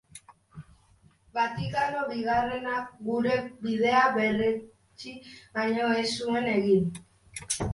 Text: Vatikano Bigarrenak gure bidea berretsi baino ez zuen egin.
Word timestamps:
Vatikano 1.37 1.99
Bigarrenak 2.13 2.97
gure 3.09 3.35
bidea 3.67 4.01
berretsi 4.19 5.15
baino 5.59 5.93
ez 6.03 6.09
zuen 6.17 6.51
egin. 6.59 6.91